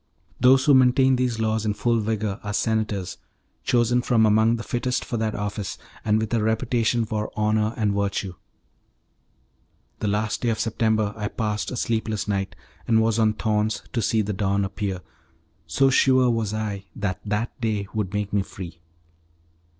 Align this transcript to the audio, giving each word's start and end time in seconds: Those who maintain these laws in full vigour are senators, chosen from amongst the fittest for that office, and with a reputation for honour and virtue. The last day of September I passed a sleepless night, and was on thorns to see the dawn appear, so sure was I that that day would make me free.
Those 0.39 0.65
who 0.65 0.73
maintain 0.73 1.15
these 1.15 1.37
laws 1.39 1.63
in 1.63 1.75
full 1.75 1.99
vigour 1.99 2.39
are 2.41 2.55
senators, 2.55 3.19
chosen 3.63 4.01
from 4.01 4.25
amongst 4.25 4.57
the 4.57 4.63
fittest 4.63 5.05
for 5.05 5.17
that 5.17 5.35
office, 5.35 5.77
and 6.03 6.17
with 6.17 6.33
a 6.33 6.41
reputation 6.41 7.05
for 7.05 7.31
honour 7.37 7.75
and 7.77 7.93
virtue. 7.93 8.33
The 9.99 10.07
last 10.07 10.41
day 10.41 10.49
of 10.49 10.59
September 10.59 11.13
I 11.15 11.27
passed 11.27 11.69
a 11.69 11.77
sleepless 11.77 12.27
night, 12.27 12.55
and 12.87 12.99
was 12.99 13.19
on 13.19 13.33
thorns 13.33 13.83
to 13.93 14.01
see 14.01 14.23
the 14.23 14.33
dawn 14.33 14.65
appear, 14.65 15.01
so 15.67 15.91
sure 15.91 16.31
was 16.31 16.51
I 16.51 16.85
that 16.95 17.19
that 17.23 17.61
day 17.61 17.87
would 17.93 18.11
make 18.11 18.33
me 18.33 18.41
free. 18.41 18.79